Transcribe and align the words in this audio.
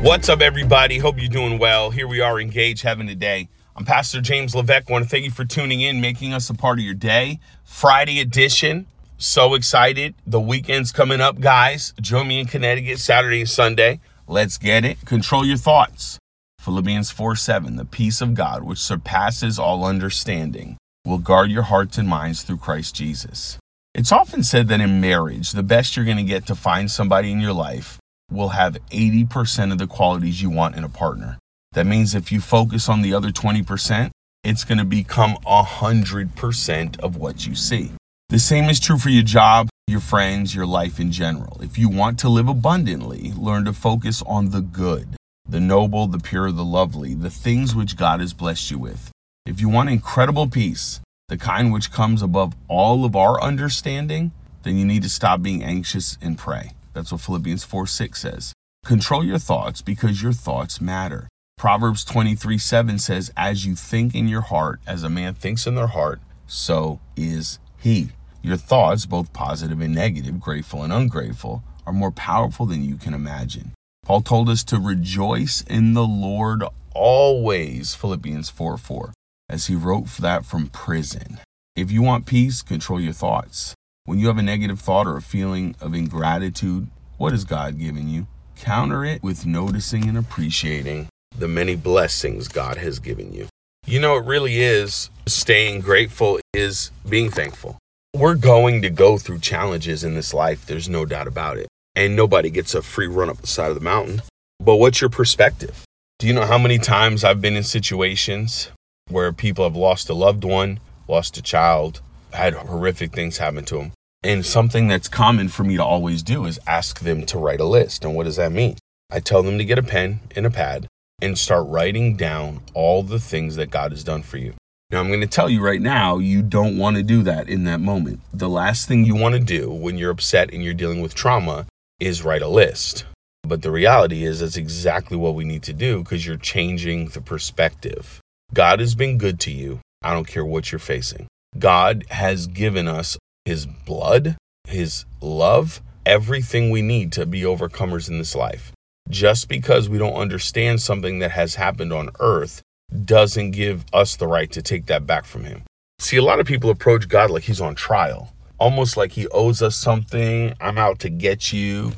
What's 0.00 0.28
up, 0.28 0.42
everybody? 0.42 0.98
Hope 0.98 1.18
you're 1.18 1.28
doing 1.28 1.58
well. 1.58 1.90
Here 1.90 2.06
we 2.06 2.20
are, 2.20 2.38
Engage 2.38 2.82
Heaven 2.82 3.08
today. 3.08 3.48
I'm 3.74 3.84
Pastor 3.84 4.20
James 4.20 4.54
Levesque. 4.54 4.88
I 4.88 4.92
want 4.92 5.02
to 5.02 5.10
thank 5.10 5.24
you 5.24 5.32
for 5.32 5.44
tuning 5.44 5.80
in, 5.80 6.00
making 6.00 6.32
us 6.32 6.48
a 6.48 6.54
part 6.54 6.78
of 6.78 6.84
your 6.84 6.94
day. 6.94 7.40
Friday 7.64 8.20
edition. 8.20 8.86
So 9.16 9.54
excited. 9.54 10.14
The 10.24 10.38
weekend's 10.38 10.92
coming 10.92 11.20
up, 11.20 11.40
guys. 11.40 11.94
Join 12.00 12.28
me 12.28 12.38
in 12.38 12.46
Connecticut 12.46 13.00
Saturday 13.00 13.40
and 13.40 13.50
Sunday. 13.50 13.98
Let's 14.28 14.56
get 14.56 14.84
it. 14.84 15.04
Control 15.04 15.44
your 15.44 15.56
thoughts. 15.56 16.20
Philippians 16.60 17.10
4 17.10 17.34
7. 17.34 17.74
The 17.74 17.84
peace 17.84 18.20
of 18.20 18.34
God, 18.34 18.62
which 18.62 18.78
surpasses 18.78 19.58
all 19.58 19.84
understanding, 19.84 20.76
will 21.04 21.18
guard 21.18 21.50
your 21.50 21.64
hearts 21.64 21.98
and 21.98 22.06
minds 22.06 22.44
through 22.44 22.58
Christ 22.58 22.94
Jesus. 22.94 23.58
It's 23.96 24.12
often 24.12 24.44
said 24.44 24.68
that 24.68 24.80
in 24.80 25.00
marriage, 25.00 25.50
the 25.50 25.64
best 25.64 25.96
you're 25.96 26.04
going 26.04 26.18
to 26.18 26.22
get 26.22 26.46
to 26.46 26.54
find 26.54 26.88
somebody 26.88 27.32
in 27.32 27.40
your 27.40 27.52
life 27.52 27.98
will 28.30 28.50
have 28.50 28.78
80% 28.90 29.72
of 29.72 29.78
the 29.78 29.86
qualities 29.86 30.42
you 30.42 30.50
want 30.50 30.76
in 30.76 30.84
a 30.84 30.88
partner. 30.88 31.38
That 31.72 31.86
means 31.86 32.14
if 32.14 32.32
you 32.32 32.40
focus 32.40 32.88
on 32.88 33.02
the 33.02 33.14
other 33.14 33.30
20%, 33.30 34.10
it's 34.44 34.64
going 34.64 34.78
to 34.78 34.84
become 34.84 35.36
100% 35.46 37.00
of 37.00 37.16
what 37.16 37.46
you 37.46 37.54
see. 37.54 37.92
The 38.28 38.38
same 38.38 38.64
is 38.64 38.78
true 38.78 38.98
for 38.98 39.08
your 39.08 39.22
job, 39.22 39.68
your 39.86 40.00
friends, 40.00 40.54
your 40.54 40.66
life 40.66 41.00
in 41.00 41.12
general. 41.12 41.60
If 41.62 41.78
you 41.78 41.88
want 41.88 42.18
to 42.20 42.28
live 42.28 42.48
abundantly, 42.48 43.32
learn 43.36 43.64
to 43.64 43.72
focus 43.72 44.22
on 44.26 44.50
the 44.50 44.60
good, 44.60 45.16
the 45.48 45.60
noble, 45.60 46.06
the 46.06 46.18
pure, 46.18 46.52
the 46.52 46.64
lovely, 46.64 47.14
the 47.14 47.30
things 47.30 47.74
which 47.74 47.96
God 47.96 48.20
has 48.20 48.34
blessed 48.34 48.70
you 48.70 48.78
with. 48.78 49.10
If 49.46 49.60
you 49.60 49.68
want 49.68 49.88
incredible 49.88 50.46
peace, 50.46 51.00
the 51.28 51.38
kind 51.38 51.72
which 51.72 51.90
comes 51.90 52.22
above 52.22 52.54
all 52.68 53.04
of 53.04 53.16
our 53.16 53.40
understanding, 53.40 54.32
then 54.62 54.76
you 54.76 54.84
need 54.84 55.02
to 55.02 55.08
stop 55.08 55.40
being 55.40 55.62
anxious 55.62 56.18
and 56.20 56.36
pray. 56.36 56.72
That's 56.98 57.12
what 57.12 57.20
Philippians 57.20 57.62
4 57.62 57.86
6 57.86 58.20
says. 58.20 58.52
Control 58.84 59.24
your 59.24 59.38
thoughts 59.38 59.82
because 59.82 60.20
your 60.20 60.32
thoughts 60.32 60.80
matter. 60.80 61.28
Proverbs 61.56 62.04
23 62.04 62.58
7 62.58 62.98
says, 62.98 63.30
As 63.36 63.64
you 63.64 63.76
think 63.76 64.16
in 64.16 64.26
your 64.26 64.40
heart, 64.40 64.80
as 64.84 65.04
a 65.04 65.08
man 65.08 65.34
thinks 65.34 65.64
in 65.64 65.76
their 65.76 65.86
heart, 65.86 66.20
so 66.48 66.98
is 67.16 67.60
he. 67.78 68.08
Your 68.42 68.56
thoughts, 68.56 69.06
both 69.06 69.32
positive 69.32 69.80
and 69.80 69.94
negative, 69.94 70.40
grateful 70.40 70.82
and 70.82 70.92
ungrateful, 70.92 71.62
are 71.86 71.92
more 71.92 72.10
powerful 72.10 72.66
than 72.66 72.84
you 72.84 72.96
can 72.96 73.14
imagine. 73.14 73.74
Paul 74.04 74.22
told 74.22 74.48
us 74.48 74.64
to 74.64 74.80
rejoice 74.80 75.60
in 75.60 75.94
the 75.94 76.06
Lord 76.06 76.64
always, 76.94 77.94
Philippians 77.94 78.50
4 78.50 78.76
4, 78.76 79.12
as 79.48 79.68
he 79.68 79.76
wrote 79.76 80.08
that 80.18 80.44
from 80.44 80.66
prison. 80.66 81.38
If 81.76 81.92
you 81.92 82.02
want 82.02 82.26
peace, 82.26 82.60
control 82.60 83.00
your 83.00 83.12
thoughts. 83.12 83.76
When 84.08 84.18
you 84.18 84.28
have 84.28 84.38
a 84.38 84.42
negative 84.42 84.80
thought 84.80 85.06
or 85.06 85.18
a 85.18 85.20
feeling 85.20 85.74
of 85.82 85.94
ingratitude, 85.94 86.86
what 87.18 87.32
has 87.32 87.44
God 87.44 87.78
given 87.78 88.08
you? 88.08 88.26
Counter 88.56 89.04
it 89.04 89.22
with 89.22 89.44
noticing 89.44 90.08
and 90.08 90.16
appreciating 90.16 91.08
the 91.38 91.46
many 91.46 91.76
blessings 91.76 92.48
God 92.48 92.78
has 92.78 93.00
given 93.00 93.34
you. 93.34 93.48
You 93.86 94.00
know, 94.00 94.16
it 94.16 94.24
really 94.24 94.62
is 94.62 95.10
staying 95.26 95.82
grateful, 95.82 96.40
is 96.54 96.90
being 97.06 97.30
thankful. 97.30 97.76
We're 98.16 98.34
going 98.34 98.80
to 98.80 98.88
go 98.88 99.18
through 99.18 99.40
challenges 99.40 100.02
in 100.02 100.14
this 100.14 100.32
life, 100.32 100.64
there's 100.64 100.88
no 100.88 101.04
doubt 101.04 101.26
about 101.26 101.58
it. 101.58 101.68
And 101.94 102.16
nobody 102.16 102.48
gets 102.48 102.74
a 102.74 102.80
free 102.80 103.08
run 103.08 103.28
up 103.28 103.42
the 103.42 103.46
side 103.46 103.68
of 103.68 103.74
the 103.74 103.84
mountain. 103.84 104.22
But 104.58 104.76
what's 104.76 105.02
your 105.02 105.10
perspective? 105.10 105.84
Do 106.18 106.26
you 106.26 106.32
know 106.32 106.46
how 106.46 106.56
many 106.56 106.78
times 106.78 107.24
I've 107.24 107.42
been 107.42 107.56
in 107.56 107.62
situations 107.62 108.70
where 109.10 109.34
people 109.34 109.64
have 109.64 109.76
lost 109.76 110.08
a 110.08 110.14
loved 110.14 110.44
one, 110.44 110.80
lost 111.08 111.36
a 111.36 111.42
child, 111.42 112.00
had 112.32 112.54
horrific 112.54 113.12
things 113.12 113.36
happen 113.36 113.66
to 113.66 113.76
them? 113.76 113.92
And 114.24 114.44
something 114.44 114.88
that's 114.88 115.08
common 115.08 115.48
for 115.48 115.62
me 115.62 115.76
to 115.76 115.84
always 115.84 116.22
do 116.22 116.44
is 116.44 116.58
ask 116.66 117.00
them 117.00 117.24
to 117.26 117.38
write 117.38 117.60
a 117.60 117.64
list. 117.64 118.04
And 118.04 118.16
what 118.16 118.24
does 118.24 118.36
that 118.36 118.50
mean? 118.50 118.76
I 119.10 119.20
tell 119.20 119.42
them 119.42 119.58
to 119.58 119.64
get 119.64 119.78
a 119.78 119.82
pen 119.82 120.20
and 120.34 120.44
a 120.44 120.50
pad 120.50 120.88
and 121.22 121.38
start 121.38 121.66
writing 121.68 122.16
down 122.16 122.60
all 122.74 123.02
the 123.02 123.20
things 123.20 123.56
that 123.56 123.70
God 123.70 123.92
has 123.92 124.02
done 124.02 124.22
for 124.22 124.38
you. 124.38 124.54
Now, 124.90 125.00
I'm 125.00 125.08
going 125.08 125.20
to 125.20 125.26
tell 125.26 125.50
you 125.50 125.62
right 125.62 125.80
now, 125.80 126.18
you 126.18 126.42
don't 126.42 126.78
want 126.78 126.96
to 126.96 127.02
do 127.02 127.22
that 127.24 127.48
in 127.48 127.64
that 127.64 127.80
moment. 127.80 128.20
The 128.32 128.48
last 128.48 128.88
thing 128.88 129.04
you 129.04 129.14
want 129.14 129.34
to 129.34 129.40
do 129.40 129.70
when 129.70 129.98
you're 129.98 130.10
upset 130.10 130.52
and 130.52 130.62
you're 130.62 130.74
dealing 130.74 131.00
with 131.00 131.14
trauma 131.14 131.66
is 132.00 132.24
write 132.24 132.42
a 132.42 132.48
list. 132.48 133.04
But 133.42 133.62
the 133.62 133.70
reality 133.70 134.24
is, 134.24 134.40
that's 134.40 134.56
exactly 134.56 135.16
what 135.16 135.34
we 135.34 135.44
need 135.44 135.62
to 135.64 135.72
do 135.72 136.02
because 136.02 136.26
you're 136.26 136.36
changing 136.36 137.08
the 137.08 137.20
perspective. 137.20 138.20
God 138.54 138.80
has 138.80 138.94
been 138.94 139.18
good 139.18 139.38
to 139.40 139.50
you. 139.50 139.80
I 140.02 140.14
don't 140.14 140.26
care 140.26 140.44
what 140.44 140.72
you're 140.72 140.78
facing. 140.78 141.26
God 141.58 142.04
has 142.10 142.46
given 142.46 142.88
us 142.88 143.18
his 143.48 143.64
blood, 143.64 144.36
his 144.66 145.06
love, 145.22 145.80
everything 146.04 146.70
we 146.70 146.82
need 146.82 147.10
to 147.12 147.24
be 147.24 147.40
overcomers 147.40 148.06
in 148.10 148.18
this 148.18 148.34
life. 148.34 148.72
Just 149.08 149.48
because 149.48 149.88
we 149.88 149.96
don't 149.96 150.12
understand 150.12 150.82
something 150.82 151.20
that 151.20 151.30
has 151.30 151.54
happened 151.54 151.90
on 151.90 152.10
earth 152.20 152.60
doesn't 153.06 153.52
give 153.52 153.86
us 153.90 154.16
the 154.16 154.26
right 154.26 154.52
to 154.52 154.60
take 154.60 154.84
that 154.86 155.06
back 155.06 155.24
from 155.24 155.44
him. 155.44 155.62
See, 155.98 156.18
a 156.18 156.22
lot 156.22 156.40
of 156.40 156.46
people 156.46 156.68
approach 156.68 157.08
God 157.08 157.30
like 157.30 157.44
he's 157.44 157.62
on 157.62 157.74
trial, 157.74 158.34
almost 158.58 158.98
like 158.98 159.12
he 159.12 159.26
owes 159.28 159.62
us 159.62 159.76
something. 159.76 160.52
I'm 160.60 160.76
out 160.76 160.98
to 160.98 161.08
get 161.08 161.50
you. 161.50 161.92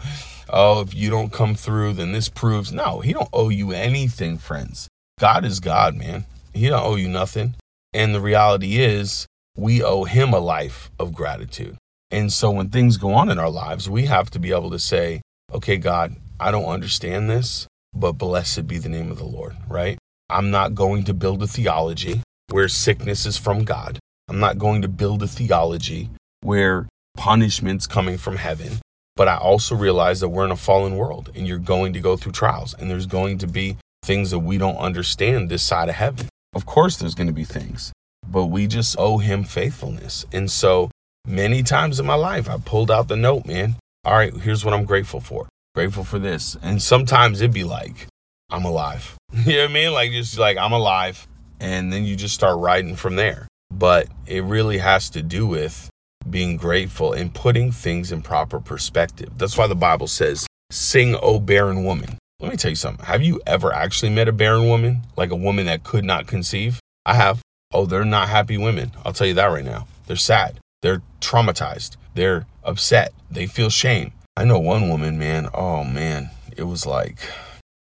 Oh, 0.49 0.83
if 0.83 0.95
you 0.95 1.11
don't 1.11 1.33
come 1.33 1.57
through, 1.57 1.95
then 1.95 2.13
this 2.13 2.29
proves. 2.29 2.73
No, 2.73 3.01
he 3.01 3.13
don't 3.13 3.29
owe 3.33 3.49
you 3.49 3.73
anything, 3.73 4.39
friends. 4.39 4.87
God 5.19 5.45
is 5.45 5.59
God, 5.59 5.97
man. 5.97 6.27
He 6.55 6.69
don't 6.69 6.85
owe 6.85 6.95
you 6.95 7.09
nothing. 7.09 7.57
And 7.93 8.15
the 8.15 8.21
reality 8.21 8.79
is, 8.79 9.27
we 9.57 9.83
owe 9.83 10.05
him 10.05 10.33
a 10.33 10.39
life 10.39 10.91
of 10.99 11.13
gratitude. 11.13 11.77
And 12.11 12.33
so 12.33 12.51
when 12.51 12.71
things 12.71 12.97
go 12.97 13.13
on 13.13 13.31
in 13.31 13.39
our 13.39 13.51
lives, 13.51 13.89
we 13.89 14.07
have 14.07 14.31
to 14.31 14.39
be 14.39 14.53
able 14.53 14.71
to 14.71 14.79
say, 14.79 15.21
okay, 15.53 15.77
God, 15.77 16.17
I 16.39 16.51
don't 16.51 16.65
understand 16.65 17.31
this, 17.31 17.67
but 17.95 18.13
blessed 18.13 18.67
be 18.67 18.79
the 18.79 18.89
name 18.89 19.11
of 19.11 19.19
the 19.19 19.25
Lord, 19.25 19.57
right? 19.69 19.99
I'm 20.29 20.51
not 20.51 20.75
going 20.75 21.05
to 21.05 21.15
build 21.15 21.43
a 21.43 21.47
theology 21.47 22.23
where 22.51 22.69
sickness 22.69 23.27
is 23.27 23.37
from 23.37 23.65
God. 23.65 23.99
I'm 24.29 24.41
not 24.41 24.59
going 24.59 24.83
to 24.83 24.89
build 24.89 25.23
a 25.23 25.29
theology 25.29 26.11
where 26.41 26.89
punishment's 27.17 27.87
coming 27.87 28.17
from 28.17 28.37
heaven. 28.37 28.81
But 29.17 29.29
I 29.29 29.37
also 29.37 29.75
realize 29.75 30.21
that 30.21 30.29
we're 30.29 30.47
in 30.47 30.51
a 30.51 30.57
fallen 30.57 30.97
world 30.97 31.31
and 31.35 31.47
you're 31.47 31.59
going 31.59 31.93
to 31.93 32.01
go 32.01 32.17
through 32.17 32.33
trials 32.33 32.75
and 32.75 32.91
there's 32.91 33.07
going 33.07 33.39
to 33.39 33.47
be 33.47 33.77
things 34.05 34.31
that 34.31 34.39
we 34.39 34.57
don't 34.57 34.77
understand 34.77 35.49
this 35.49 35.63
side 35.63 35.89
of 35.89 35.97
heaven. 35.97 36.29
Of 36.55 36.65
course, 36.65 36.97
there's 36.97 37.15
going 37.15 37.27
to 37.27 37.33
be 37.33 37.45
things 37.45 37.93
but 38.31 38.47
we 38.47 38.67
just 38.67 38.97
owe 38.99 39.19
him 39.19 39.45
faithfulness. 39.45 40.25
And 40.33 40.51
so 40.51 40.91
many 41.27 41.63
times 41.63 41.99
in 41.99 42.07
my 42.07 42.15
life, 42.15 42.49
I 42.49 42.59
pulled 42.59 42.91
out 42.91 43.09
the 43.09 43.17
note, 43.17 43.47
man. 43.47 43.77
All 44.05 44.15
right, 44.15 44.35
here's 44.35 44.65
what 44.65 44.73
I'm 44.73 44.85
grateful 44.85 45.21
for. 45.21 45.49
Grateful 45.75 46.05
for 46.05 46.19
this. 46.19 46.57
And 46.63 46.81
sometimes 46.81 47.41
it'd 47.41 47.53
be 47.53 47.65
like, 47.65 48.07
I'm 48.51 48.65
alive. 48.65 49.17
you 49.33 49.57
know 49.57 49.63
what 49.63 49.71
I 49.71 49.75
mean? 49.75 49.93
Like, 49.93 50.13
just 50.13 50.39
like, 50.39 50.57
I'm 50.57 50.73
alive. 50.73 51.27
And 51.61 51.93
then 51.93 52.05
you 52.05 52.17
just 52.17 52.35
start 52.35 52.59
writing 52.59 52.97
from 52.97 53.17
there. 53.17 53.47
But 53.73 54.09
it 54.27 54.43
really 54.45 54.79
has 54.79 55.11
to 55.11 55.23
do 55.23 55.47
with 55.47 55.91
being 56.29 56.57
grateful 56.57 57.13
and 57.13 57.33
putting 57.33 57.73
things 57.73 58.13
in 58.13 58.23
proper 58.23 58.61
perspective. 58.61 59.31
That's 59.37 59.57
why 59.57 59.67
the 59.67 59.75
Bible 59.75 60.07
says, 60.07 60.47
Sing, 60.71 61.17
O 61.21 61.39
barren 61.39 61.85
woman. 61.85 62.19
Let 62.41 62.51
me 62.51 62.57
tell 62.57 62.71
you 62.71 62.77
something. 62.77 63.05
Have 63.05 63.23
you 63.23 63.41
ever 63.47 63.73
actually 63.73 64.11
met 64.11 64.29
a 64.29 64.33
barren 64.33 64.67
woman? 64.67 65.03
Like 65.17 65.31
a 65.31 65.37
woman 65.37 65.67
that 65.67 65.85
could 65.85 66.05
not 66.05 66.27
conceive? 66.27 66.81
I 67.05 67.15
have. 67.15 67.41
Oh, 67.73 67.87
they're 67.87 68.05
not 68.05 68.29
happy 68.29 68.59
women. 68.59 68.91
I'll 69.05 69.13
tell 69.13 69.29
you 69.29 69.35
that 69.35 69.47
right 69.47 69.65
now. 69.65 69.87
They're 70.09 70.17
sad. 70.17 70.59
They're 70.83 71.03
traumatized. 71.21 71.97
They're 72.15 72.47
upset. 72.65 73.13
They 73.31 73.47
feel 73.47 73.71
shame. 73.71 74.13
I 74.37 74.45
know 74.45 74.59
one 74.59 74.89
woman, 74.89 75.19
man. 75.19 75.49
Oh, 75.55 75.85
man. 75.85 76.31
It 76.57 76.65
was 76.65 76.85
like, 76.85 77.19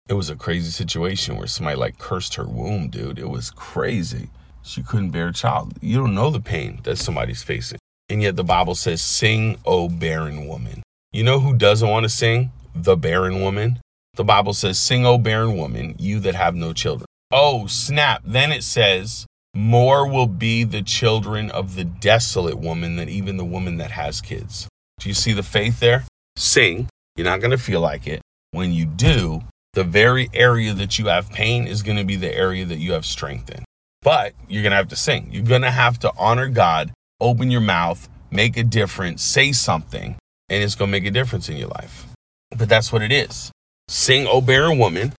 it 0.09 0.15
was 0.15 0.31
a 0.31 0.37
crazy 0.37 0.71
situation 0.71 1.37
where 1.37 1.47
somebody 1.47 1.77
like 1.77 1.99
cursed 1.99 2.35
her 2.35 2.45
womb, 2.45 2.89
dude. 2.89 3.21
It 3.21 3.29
was 3.31 3.51
crazy. 3.51 4.31
She 4.63 4.83
couldn't 4.83 5.11
bear 5.11 5.29
a 5.29 5.33
child. 5.33 5.75
You 5.81 5.99
don't 5.99 6.15
know 6.15 6.31
the 6.31 6.41
pain 6.41 6.81
that 6.83 6.99
somebody's 6.99 7.45
facing. 7.45 7.79
And 8.09 8.21
yet 8.21 8.35
the 8.35 8.45
Bible 8.45 8.75
says, 8.75 9.01
Sing, 9.01 9.59
O 9.65 9.89
barren 9.89 10.49
woman. 10.49 10.83
You 11.13 11.23
know 11.23 11.39
who 11.39 11.55
doesn't 11.55 11.89
want 11.89 12.05
to 12.05 12.11
sing? 12.11 12.51
The 12.75 12.97
barren 12.97 13.41
woman. 13.43 13.79
The 14.15 14.25
Bible 14.25 14.55
says, 14.55 14.79
Sing, 14.79 15.07
O 15.07 15.19
barren 15.19 15.57
woman, 15.57 15.95
you 15.99 16.19
that 16.21 16.35
have 16.35 16.55
no 16.55 16.73
children. 16.73 17.07
Oh, 17.31 17.67
snap. 17.67 18.23
Then 18.25 18.51
it 18.51 18.65
says, 18.65 19.27
more 19.55 20.09
will 20.09 20.27
be 20.27 20.65
the 20.65 20.83
children 20.83 21.51
of 21.51 21.75
the 21.75 21.85
desolate 21.85 22.59
woman 22.59 22.97
than 22.97 23.09
even 23.09 23.37
the 23.37 23.45
woman 23.45 23.79
that 23.79 23.91
has 23.93 24.21
kids. 24.21 24.69
Do 25.01 25.09
you 25.09 25.15
see 25.15 25.33
the 25.33 25.43
faith 25.43 25.81
there? 25.81 26.05
Sing. 26.37 26.89
You're 27.17 27.25
not 27.25 27.41
going 27.41 27.51
to 27.51 27.59
feel 27.59 27.81
like 27.81 28.07
it. 28.07 28.21
When 28.53 28.73
you 28.73 28.87
do, 28.87 29.43
the 29.75 29.85
very 29.85 30.29
area 30.33 30.73
that 30.75 30.99
you 30.99 31.07
have 31.07 31.31
pain 31.31 31.67
is 31.67 31.83
going 31.83 31.99
to 31.99 32.05
be 32.05 32.17
the 32.17 32.35
area 32.35 32.65
that 32.65 32.79
you 32.79 32.93
have 32.93 33.05
strength 33.05 33.51
in. 33.51 33.65
But 34.03 34.33
you're 34.49 34.63
going 34.63 34.71
to 34.71 34.77
have 34.77 34.89
to 34.89 34.97
sing. 34.97 35.29
You're 35.33 35.45
going 35.45 35.63
to 35.63 35.71
have 35.71 35.99
to 36.01 36.13
honor 36.17 36.49
God, 36.49 36.93
open 37.21 37.51
your 37.51 37.61
mouth, 37.61 38.09
make 38.31 38.57
a 38.57 38.63
difference, 38.63 39.23
say 39.23 39.53
something, 39.53 40.17
and 40.49 40.63
it's 40.63 40.75
going 40.75 40.91
to 40.91 40.93
make 40.93 41.07
a 41.07 41.11
difference 41.11 41.49
in 41.49 41.57
your 41.57 41.69
life. 41.69 42.07
But 42.57 42.69
that's 42.69 42.93
what 42.93 43.03
it 43.03 43.13
is. 43.13 43.51
Sing, 43.89 44.27
O 44.27 44.41
barren 44.41 44.79
woman, 44.79 45.13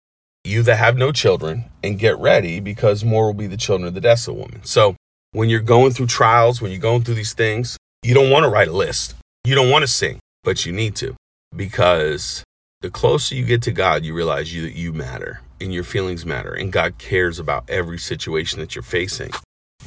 you 0.49 0.63
that 0.63 0.77
have 0.77 0.97
no 0.97 1.11
children, 1.13 1.65
and 1.83 1.99
get 1.99 2.17
ready 2.17 2.59
because 2.59 3.05
more 3.05 3.27
will 3.27 3.33
be 3.33 3.47
the 3.47 3.57
children 3.57 3.87
of 3.87 3.93
the 3.93 4.01
desolate 4.01 4.39
woman. 4.39 4.63
So 4.63 4.95
when 5.31 5.49
you're 5.49 5.61
going 5.61 5.91
through 5.93 6.07
trials, 6.07 6.61
when 6.61 6.71
you're 6.71 6.81
going 6.81 7.03
through 7.03 7.15
these 7.15 7.33
things, 7.33 7.77
you 8.03 8.13
don't 8.13 8.31
want 8.31 8.43
to 8.43 8.49
write 8.49 8.67
a 8.67 8.73
list. 8.73 9.15
You 9.45 9.55
don't 9.55 9.69
want 9.69 9.83
to 9.83 9.87
sing, 9.87 10.19
but 10.43 10.65
you 10.65 10.73
need 10.73 10.95
to 10.97 11.15
because 11.55 12.43
The 12.81 12.89
closer 12.89 13.35
you 13.35 13.43
get 13.43 13.61
to 13.63 13.73
God, 13.73 14.05
you 14.05 14.13
realize 14.13 14.53
you 14.53 14.61
that 14.61 14.73
you 14.73 14.93
matter 14.93 15.41
and 15.59 15.73
your 15.73 15.83
feelings 15.83 16.25
matter 16.25 16.53
and 16.53 16.71
God 16.71 16.97
cares 16.97 17.37
about 17.37 17.69
every 17.69 17.99
situation 17.99 18.61
that 18.61 18.73
you're 18.73 18.83
facing. 18.83 19.31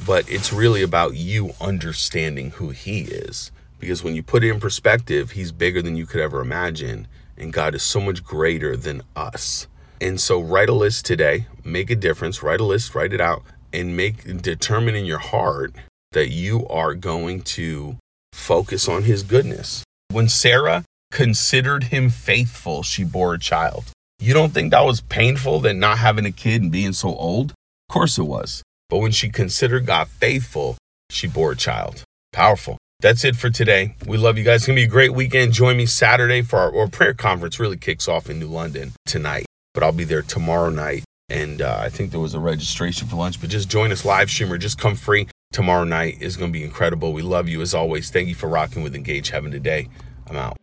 But 0.05 0.29
it's 0.29 0.53
really 0.53 0.83
about 0.83 1.15
you 1.15 1.53
understanding 1.59 2.51
who 2.51 2.69
he 2.69 3.01
is. 3.01 3.51
Because 3.79 4.03
when 4.03 4.13
you 4.13 4.21
put 4.21 4.43
it 4.43 4.51
in 4.51 4.59
perspective, 4.59 5.31
he's 5.31 5.51
bigger 5.51 5.81
than 5.81 5.95
you 5.95 6.05
could 6.05 6.21
ever 6.21 6.39
imagine 6.39 7.07
and 7.35 7.51
God 7.51 7.73
is 7.73 7.81
so 7.81 7.99
much 7.99 8.23
greater 8.23 8.77
than 8.77 9.01
us. 9.15 9.65
And 10.03 10.19
so 10.19 10.41
write 10.41 10.67
a 10.67 10.73
list 10.73 11.05
today, 11.05 11.45
make 11.63 11.89
a 11.89 11.95
difference, 11.95 12.43
write 12.43 12.59
a 12.59 12.65
list, 12.65 12.93
write 12.93 13.13
it 13.13 13.21
out 13.21 13.41
and 13.71 13.95
make 13.95 14.41
determine 14.41 14.95
in 14.95 15.05
your 15.05 15.19
heart 15.19 15.73
that 16.11 16.29
you 16.29 16.67
are 16.67 16.93
going 16.93 17.41
to 17.55 17.95
focus 18.33 18.89
on 18.89 19.03
his 19.03 19.23
goodness. 19.23 19.85
When 20.11 20.27
Sarah 20.27 20.83
considered 21.09 21.85
him 21.85 22.09
faithful, 22.09 22.83
she 22.83 23.05
bore 23.05 23.35
a 23.35 23.39
child. 23.39 23.85
You 24.19 24.33
don't 24.33 24.53
think 24.53 24.71
that 24.71 24.83
was 24.83 24.99
painful 24.99 25.61
that 25.61 25.75
not 25.75 25.99
having 25.99 26.25
a 26.25 26.33
kid 26.33 26.61
and 26.61 26.69
being 26.69 26.91
so 26.91 27.15
old? 27.15 27.51
Of 27.51 27.93
course 27.93 28.17
it 28.17 28.23
was. 28.23 28.61
But 28.89 28.97
when 28.97 29.13
she 29.13 29.29
considered 29.29 29.85
God 29.85 30.09
faithful, 30.09 30.75
she 31.09 31.29
bore 31.29 31.53
a 31.53 31.55
child. 31.55 32.03
Powerful. 32.33 32.77
That's 32.99 33.23
it 33.23 33.37
for 33.37 33.49
today. 33.49 33.95
We 34.05 34.17
love 34.17 34.37
you 34.37 34.43
guys. 34.43 34.63
It's 34.63 34.67
going 34.67 34.75
to 34.75 34.81
be 34.81 34.85
a 34.85 34.89
great 34.89 35.13
weekend. 35.13 35.53
Join 35.53 35.77
me 35.77 35.85
Saturday 35.85 36.41
for 36.41 36.59
our, 36.59 36.77
our 36.77 36.87
prayer 36.89 37.13
conference, 37.13 37.57
really 37.57 37.77
kicks 37.77 38.09
off 38.09 38.29
in 38.29 38.37
New 38.37 38.49
London 38.49 38.91
tonight. 39.05 39.45
But 39.73 39.83
I'll 39.83 39.91
be 39.91 40.03
there 40.03 40.21
tomorrow 40.21 40.69
night. 40.69 41.03
And 41.29 41.61
uh, 41.61 41.77
I 41.79 41.89
think 41.89 42.11
there 42.11 42.19
was 42.19 42.33
a 42.33 42.39
registration 42.39 43.07
for 43.07 43.15
lunch, 43.15 43.41
but 43.41 43.49
just 43.49 43.69
join 43.69 43.91
us 43.91 44.05
live 44.05 44.29
stream 44.29 44.51
or 44.51 44.57
just 44.57 44.77
come 44.77 44.95
free 44.95 45.27
tomorrow 45.51 45.83
night 45.83 46.17
is 46.21 46.35
going 46.37 46.51
to 46.51 46.57
be 46.57 46.63
incredible. 46.63 47.13
We 47.13 47.21
love 47.21 47.47
you 47.47 47.61
as 47.61 47.73
always. 47.73 48.09
Thank 48.09 48.27
you 48.27 48.35
for 48.35 48.47
rocking 48.47 48.83
with 48.83 48.95
Engage 48.95 49.29
Heaven 49.29 49.51
today. 49.51 49.87
I'm 50.27 50.35
out. 50.35 50.57